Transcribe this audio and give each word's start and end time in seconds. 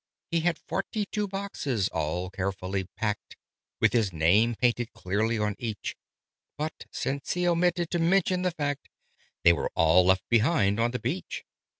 He 0.31 0.39
had 0.39 0.57
forty 0.57 1.05
two 1.05 1.27
boxes, 1.27 1.87
all 1.89 2.31
carefully 2.31 2.85
packed, 2.97 3.37
With 3.79 3.93
his 3.93 4.11
name 4.11 4.55
painted 4.55 4.93
clearly 4.93 5.37
on 5.37 5.55
each: 5.59 5.95
But, 6.57 6.85
since 6.89 7.33
he 7.33 7.47
omitted 7.47 7.91
to 7.91 7.99
mention 7.99 8.41
the 8.41 8.49
fact, 8.49 8.89
They 9.43 9.53
were 9.53 9.69
all 9.75 10.03
left 10.03 10.27
behind 10.27 10.79
on 10.79 10.89
the 10.89 10.97
beach. 10.97 11.43